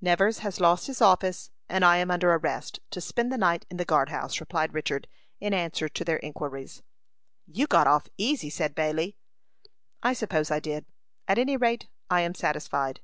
"Nevers 0.00 0.38
has 0.38 0.60
lost 0.60 0.86
his 0.86 1.02
office, 1.02 1.50
and 1.68 1.84
I 1.84 1.96
am 1.96 2.08
under 2.08 2.32
arrest, 2.32 2.78
to 2.90 3.00
spend 3.00 3.32
the 3.32 3.36
night 3.36 3.66
in 3.68 3.78
the 3.78 3.84
guard 3.84 4.10
house," 4.10 4.38
replied 4.38 4.74
Richard, 4.74 5.08
in 5.40 5.52
answer 5.52 5.88
to 5.88 6.04
their 6.04 6.18
inquiries. 6.20 6.84
"You 7.48 7.66
got 7.66 7.88
off 7.88 8.06
easy," 8.16 8.48
said 8.48 8.76
Bailey. 8.76 9.16
"I 10.00 10.12
suppose 10.12 10.52
I 10.52 10.60
did; 10.60 10.86
at 11.26 11.36
any 11.36 11.56
rate, 11.56 11.88
I 12.08 12.20
am 12.20 12.32
satisfied." 12.36 13.00